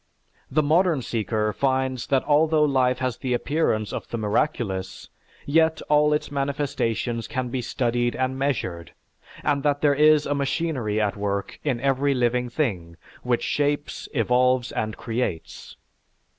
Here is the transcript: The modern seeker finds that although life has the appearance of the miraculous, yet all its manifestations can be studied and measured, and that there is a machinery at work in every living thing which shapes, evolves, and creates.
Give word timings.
The 0.49 0.63
modern 0.63 1.03
seeker 1.03 1.53
finds 1.53 2.07
that 2.07 2.23
although 2.23 2.63
life 2.63 2.97
has 2.97 3.17
the 3.17 3.35
appearance 3.35 3.93
of 3.93 4.07
the 4.07 4.17
miraculous, 4.17 5.09
yet 5.45 5.79
all 5.89 6.11
its 6.11 6.31
manifestations 6.31 7.27
can 7.27 7.49
be 7.49 7.61
studied 7.61 8.15
and 8.15 8.35
measured, 8.35 8.93
and 9.43 9.61
that 9.61 9.81
there 9.81 9.93
is 9.93 10.25
a 10.25 10.33
machinery 10.33 10.99
at 10.99 11.15
work 11.17 11.59
in 11.63 11.79
every 11.79 12.15
living 12.15 12.49
thing 12.49 12.97
which 13.21 13.43
shapes, 13.43 14.09
evolves, 14.11 14.71
and 14.71 14.97
creates. 14.97 15.77